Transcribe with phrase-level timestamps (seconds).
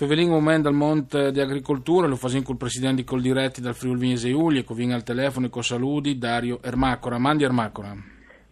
[0.00, 4.00] Fevelin moment dal Monte di Agricoltura, lo facciamo con il presidente col diretti dal Friuli
[4.00, 7.18] Vignese Uglie, che viene al telefono e con saluti, Dario Ermacora.
[7.18, 7.94] Mandi Ermacora.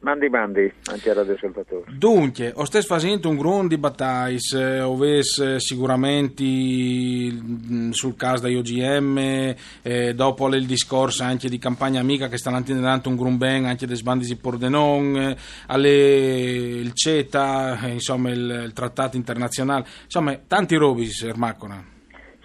[0.00, 1.98] Mandi mandi, anche alla ascoltatori.
[1.98, 8.54] Dunque, ho stesso facendo un grande di battaglie, eh, ovesse sicuramente mm, sul caso degli
[8.54, 13.88] OGM, eh, dopo il discorso anche di campagna amica che stanno andando un grumben anche
[13.88, 20.38] dei sbandi di Pordenon, eh, alle, il CETA, eh, insomma il, il, trattato internazionale, insomma
[20.46, 21.84] tanti robi, Ermacona.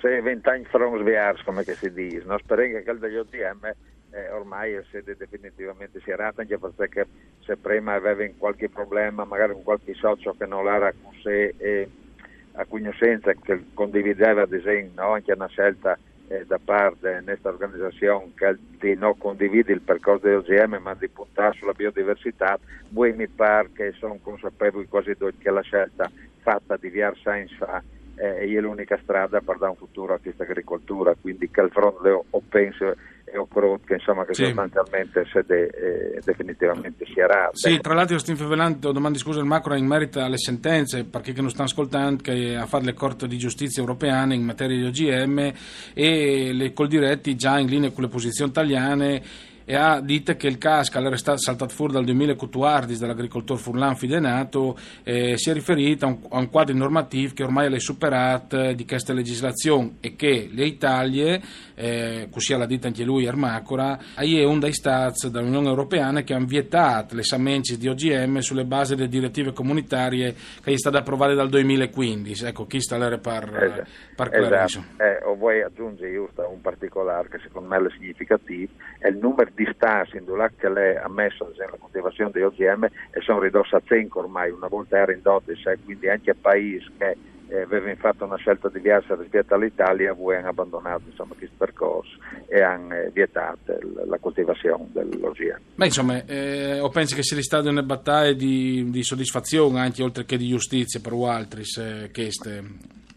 [0.02, 2.36] Sì, vent'anni fra un sviars, come si dice, no?
[2.40, 3.74] speriamo che il degli OGM
[4.14, 7.08] eh, ormai è sede definitivamente serata anche perché
[7.40, 11.90] se prima aveva qualche problema magari con qualche socio che non l'era con sé e
[12.54, 14.54] a conoscenza che condivideva ad
[14.94, 15.14] no?
[15.14, 15.98] anche una scelta
[16.28, 21.08] eh, da parte di questa organizzazione che di non condividere il percorso dell'OGM ma di
[21.10, 22.60] puntare sulla biodiversità,
[22.90, 26.10] voi mi pare che sono consapevoli quasi tutti che la scelta
[26.42, 27.82] fatta di Viar Science fa
[28.16, 32.10] eh, è l'unica strada per dare un futuro a questa agricoltura, quindi che al fronte
[32.10, 32.96] o penso
[33.34, 34.46] e Ocrot che insomma che sì.
[34.46, 39.40] sostanzialmente se de, eh, definitivamente si era sì tra l'altro io sto infavelando domandi scusa
[39.40, 42.94] il macro in merito alle sentenze perché che non stanno ascoltando che a fare le
[42.94, 45.52] corte di giustizia europeane in materia di OGM
[45.94, 49.24] e le col diretti già in linea con le posizioni italiane
[49.66, 54.78] e ha detto che il casca era stato saltato fuori dal 2014 dall'agricoltore Furlan Fidenato
[55.04, 58.86] eh, si è riferito a un, a un, quadro normativo che ormai è superato di
[58.86, 61.42] questa legislazione e che le Italie,
[61.76, 66.46] eh, così l'ha detto anche lui Ermacora, è un dei stati dell'Unione Europea che hanno
[66.46, 71.50] vietato le semenze di OGM sulle basi delle direttive comunitarie che è state approvate dal
[71.50, 72.46] 2015.
[72.46, 73.86] Ecco, chi sta a per,
[74.16, 74.84] per esatto.
[74.98, 79.50] Eh, o vuoi aggiungere giusto un particolare che secondo me è significativo, è il numero
[79.54, 80.26] di stasi in
[80.58, 84.68] che lei ha messo la coltivazione di OGM e sono ridotte a 5 ormai, una
[84.68, 87.16] volta era in 12, quindi anche a paesi che
[87.48, 92.18] eh, avevano fatto una scelta diversa rispetto all'Italia avevano abbandonato insomma, questo percorso
[92.48, 95.60] e hanno eh, vietato la coltivazione dell'OGM.
[95.76, 100.26] Beh, insomma, eh, io penso che sia stata una battaglia di, di, soddisfazione anche oltre
[100.26, 101.64] che di giustizia per altri,
[102.12, 102.64] queste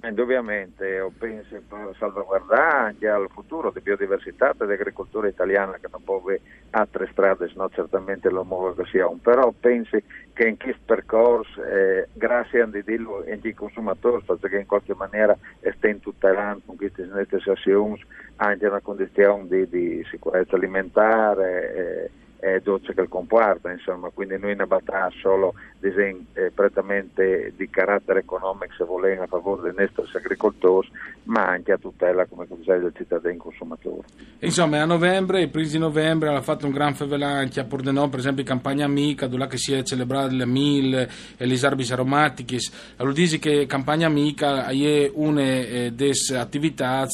[0.06, 6.18] Indubbiamente, io penso per salvaguardare anche al futuro di biodiversità dell'agricoltura italiana che non può
[6.18, 9.98] avere altre strade, no certamente lo muove che sia un, però penso
[10.32, 15.36] che in questo percorso, eh, grazie a dirlo anche ai consumatori, perché in qualche maniera
[15.76, 17.08] stanno tutelando con queste
[17.50, 18.04] azioni
[18.36, 21.74] anche una condizione di, di sicurezza alimentare.
[21.74, 22.10] Eh,
[22.46, 27.68] eh, dolce che il comporta, insomma, quindi noi ne battiamo solo disegni eh, prettamente di
[27.68, 30.88] carattere economico, se vogliamo, a favore dei nostri agricoltori,
[31.24, 34.06] ma anche a tutela, come dicevo, del cittadino consumatore.
[34.38, 38.10] Insomma, a novembre, il primo di novembre, ha fatto un gran fevelà anche a Pordenone,
[38.10, 42.58] per esempio, in campagna amica, dove si è celebrata le mil e le arbis aromatiche.
[42.96, 47.06] Allora, dici che campagna amica è una eh, delle attività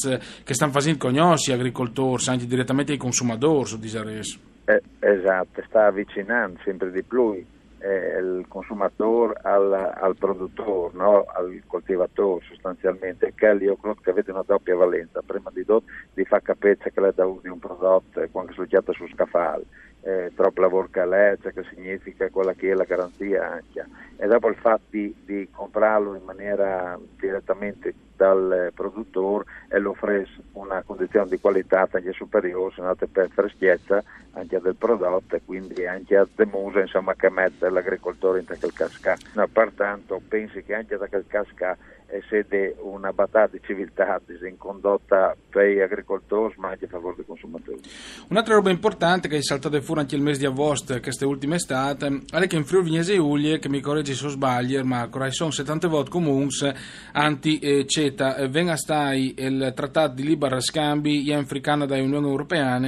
[0.44, 4.50] che stanno facendo conoscere gli agricoltori, anche direttamente ai consumatori, su Disares.
[4.64, 7.44] Eh, esatto, sta avvicinando sempre di più
[7.82, 11.24] eh, il consumatore al, al produttore, no?
[11.24, 16.24] al coltivatore sostanzialmente, che io credo che avete una doppia valenza, prima di tutto di
[16.24, 19.64] far capire che è da un prodotto quando si chiama su scaffale,
[20.02, 23.84] eh, troppo lavoro che è, cioè che significa quella che è la garanzia anche,
[24.16, 30.26] e dopo il fatto di, di comprarlo in maniera direttamente dal produttore e lo offre
[30.52, 36.16] una condizione di qualità anche superiore, se per freschezza anche del prodotto e quindi anche
[36.16, 39.16] a demusa insomma, che mette l'agricoltore in quel casca.
[39.34, 41.76] No, pertanto penso che anche da quel casca
[42.12, 47.16] è sede una battaglia di civiltà in condotta per gli agricoltori ma anche a favore
[47.16, 47.80] dei consumatori.
[48.28, 52.24] Un'altra roba importante che è saltata fuori anche il mese di agosto queste ultime estate
[52.30, 56.10] è che in Friuli Vignese Uglie, che mi corregge se sbaglio, Marco, sono 70 voti
[56.10, 56.70] comuns
[57.12, 58.36] anti-CETA.
[58.36, 62.78] Eh, venga stai il trattato di libera scambi in africana da Unione Europea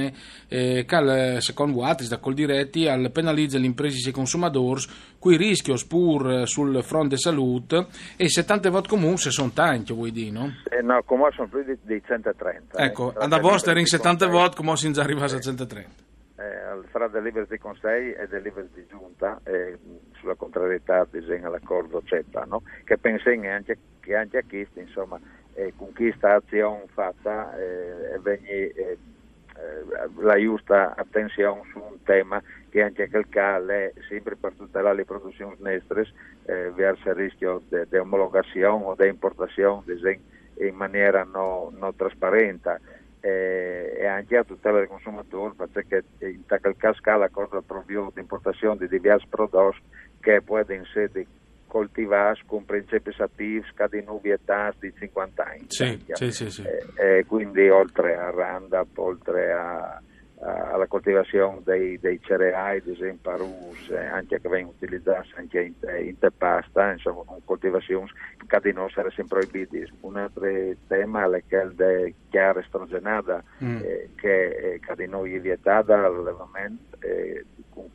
[0.47, 4.81] eh, che secondo Wattis da col diretti al penalizza le imprese e i consumatori
[5.25, 10.51] cui rischio spur sul fronte salute e 70 voti comuns sono tanti, vuoi dire, no?
[10.69, 12.77] Eh, no, come sono più di, di 130.
[12.77, 16.03] Ecco, eh, da vostra in 70 voti come si arriva a 130
[16.91, 19.77] fra delibere di Consiglio e delibere di Giunta eh,
[20.19, 21.07] sulla contrarietà
[21.43, 22.61] all'accordo CETA, no?
[22.83, 25.19] che penso anche, che anche a chi insomma,
[25.55, 28.97] eh, con questa azione fatta eh, viene eh,
[30.19, 32.41] la giusta attenzione su un tema
[32.75, 36.05] che anche caso è sempre per tutelare le produzioni nestre
[36.45, 40.19] eh, verso il rischio di omologazione o di importazione
[40.57, 42.81] in maniera non no trasparente
[43.21, 48.75] eh, e anche a tutela del consumatore perché in tal caso l'accordo proprio di importazione
[48.79, 49.79] di diversi prodotti
[50.19, 51.25] che possono essere
[51.67, 55.65] coltivati con principi attivi di nubietà di 50 anni.
[55.67, 56.63] Sì, sì, sì, sì.
[56.63, 60.01] Eh, eh, quindi oltre a Roundup, oltre a
[60.45, 65.61] alla coltivazione dei, dei cereali, ad esempio a Rus, eh, anche che vengono utilizzati anche
[65.61, 65.73] in,
[66.05, 68.09] in te pasta, insomma, con coltivazioni
[68.45, 69.91] che di non essere sempre proibiti.
[70.01, 70.45] Un altro
[70.87, 73.77] tema è quello della chiara estrogenata, mm.
[73.81, 77.89] eh, che, eh, che di noi è vietata all'allevamento eh, con,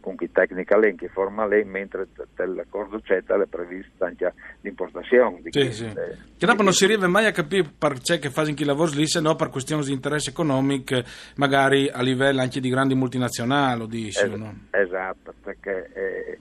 [0.00, 2.06] con chi tecnica lei, in chi forma lei, mentre
[2.36, 5.40] l'accordo CETA è previsto anche l'importazione.
[5.42, 5.92] Di sì, sì.
[6.36, 9.20] che dopo non si arriva mai a capire perché che fanno chi lavora lì, se
[9.20, 11.02] no per questioni di interesse economico,
[11.36, 14.66] magari a livello anche di grandi multinazionali, dici, es- no?
[14.70, 16.38] Esatto, perché eh,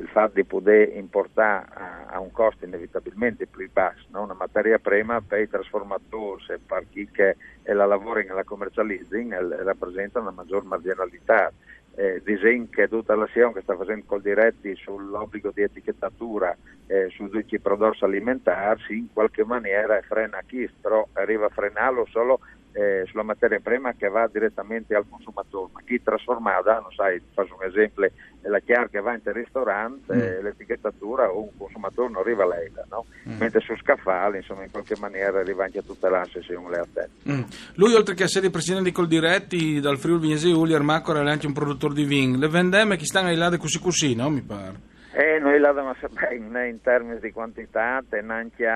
[0.00, 4.22] il fatto di poter importare a, a, un costo inevitabilmente più basso no?
[4.22, 9.62] una materia prima per i trasformatori e per chi che la lavora e la commercializzing
[9.62, 11.52] rappresenta una maggior marginalità
[11.96, 16.56] eh, disegno che tutta l'azione che sta facendo col diretti sull'obbligo di etichettatura
[16.86, 22.06] eh, su tutti i prodotti alimentari in qualche maniera frena chi, però arriva a frenarlo
[22.10, 22.40] solo
[22.74, 27.56] eh, sulla materia prima che va direttamente al consumatore, ma chi trasformata, non sai, faccio
[27.58, 28.10] un esempio,
[28.42, 30.20] la chiara che va in ristorante, mm.
[30.20, 33.06] eh, l'etichettatura o un consumatore non arriva a lei, no?
[33.28, 33.38] mm.
[33.38, 37.10] mentre su scaffale insomma in qualche maniera arriva anche a tutelarsi se non le attende.
[37.30, 37.42] Mm.
[37.76, 41.46] Lui oltre che essere il presidente di Coldiretti dal Friuli Vignese Giulia, Armacora è anche
[41.46, 44.28] un produttore di vin, le vendemme chi stanno ai lade così così, no?
[44.30, 44.92] Mi pare.
[45.16, 48.66] Eh, noi la bene in termini di quantità e neanche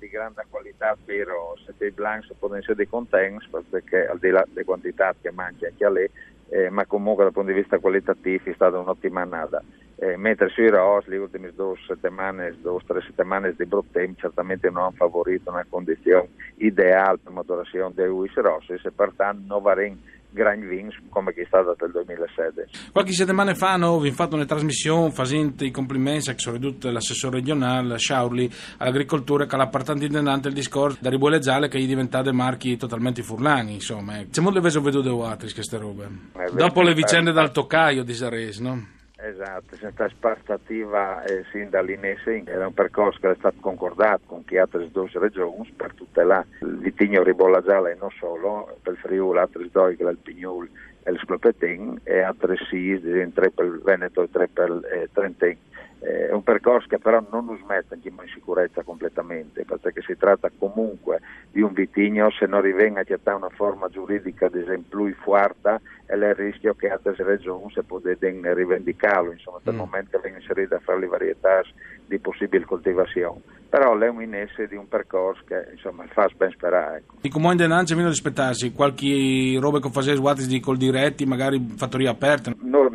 [0.00, 1.28] di grande qualità per
[1.64, 5.68] se dei blancs possono essere dei contents perché al di là delle quantità che manca
[5.68, 6.10] anche a lei
[6.50, 9.62] eh, ma comunque dal punto di vista qualitativo è stata un'ottima annata.
[10.02, 14.84] Eh, mentre sui ROS le ultime due settimane, due tre settimane di bruttem certamente non
[14.84, 19.98] hanno favorito una condizione ideale per maturazione dei US rossi e pertanto non varremo
[20.32, 22.90] Grand Wings come che è stata nel 2016.
[22.92, 27.98] Qualche settimana fa no, vi fatto una trasmissione facendo i complimenti a soprattutto l'assessore regionale
[27.98, 32.32] Sciaurli all'agricoltura che ha portato in denante il discorso da ribuole gialle che gli diventate
[32.32, 34.24] marchi totalmente furlani insomma.
[34.30, 36.08] C'è molto vedo veduto altri queste robe.
[36.36, 38.98] Eh, Dopo le vicende dal toccaio di Sarese, no?
[39.22, 44.44] Esatto, è stata spazzativa eh, sin dall'inizio, era un percorso che è stato concordato con
[44.46, 48.98] chi altre due regioni per tutelare il vitigno ribolla gialla e non solo, per il
[48.98, 50.70] Friuli, altre due, il Pignul
[51.02, 52.98] e il Sclopetin e altre sì,
[53.34, 55.56] tre per il Veneto e tre per il eh, Trentin
[56.00, 60.50] eh, è un percorso che però non lo smette in sicurezza completamente, perché si tratta
[60.58, 65.80] comunque di un vitigno, se non rivenga ha una forma giuridica, ad esempio, più forte,
[66.06, 69.78] e il rischio che altre regioni si possano rivendicarlo, insomma, dal mm.
[69.78, 71.62] momento che viene inserita fra le varietà
[72.06, 73.40] di possibili coltivazioni.
[73.68, 77.04] Però è un inesse di un percorso che insomma fa ben sperare.
[77.06, 77.28] Ecco.
[77.30, 82.10] Come in denanza meno di aspettarsi, qualche roba che facesse di col diretti, magari fattoria
[82.10, 82.52] aperta?
[82.62, 82.90] No,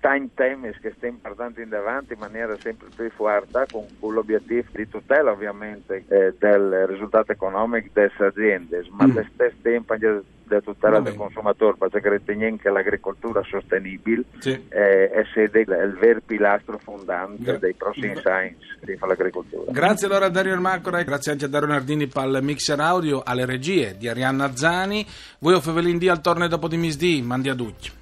[0.00, 4.66] time temes che stiamo portando in davanti in maniera sempre più forte con, con l'obiettivo
[4.72, 8.86] di tutela ovviamente eh, del risultato economico delle aziende.
[8.90, 9.10] Ma mm.
[9.10, 14.50] allo stesso tempo anche di tutela del consumatore perché riteniamo che l'agricoltura sostenibile sì.
[14.68, 19.70] eh, è sede il vero pilastro fondante Gra- dei prossimi science di l'agricoltura.
[19.70, 23.44] Grazie allora a Dario Ermacora grazie anche a Dario Nardini per il mixer audio alle
[23.44, 25.06] regie di Arianna Zani.
[25.40, 27.97] Voi o Fevelin di al torne dopo di misdì mandi a tutti